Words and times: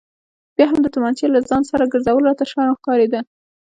بیا 0.55 0.65
هم 0.69 0.79
د 0.83 0.87
تومانچې 0.95 1.25
له 1.29 1.39
ځانه 1.49 1.65
سره 1.71 1.89
ګرځول 1.93 2.23
راته 2.25 2.43
شرم 2.49 2.73
ښکارېده. 2.79 3.19